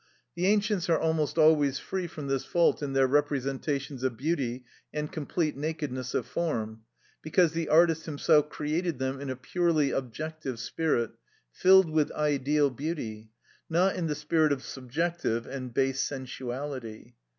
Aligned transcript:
The 0.33 0.47
ancients 0.47 0.89
are 0.89 0.97
almost 0.99 1.37
always 1.37 1.77
free 1.77 2.07
from 2.07 2.25
this 2.25 2.43
fault 2.43 2.81
in 2.81 2.93
their 2.93 3.05
representations 3.05 4.01
of 4.03 4.17
beauty 4.17 4.63
and 4.91 5.11
complete 5.11 5.55
nakedness 5.55 6.15
of 6.15 6.25
form, 6.25 6.81
because 7.21 7.51
the 7.51 7.69
artist 7.69 8.07
himself 8.07 8.49
created 8.49 8.97
them 8.97 9.21
in 9.21 9.29
a 9.29 9.35
purely 9.35 9.91
objective 9.91 10.59
spirit, 10.59 11.11
filled 11.51 11.87
with 11.91 12.11
ideal 12.13 12.71
beauty, 12.71 13.29
not 13.69 13.95
in 13.95 14.07
the 14.07 14.15
spirit 14.15 14.51
of 14.51 14.63
subjective, 14.63 15.45
and 15.45 15.71
base 15.75 15.99
sensuality. 15.99 17.13